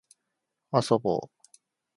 [0.71, 1.29] 遊ぼう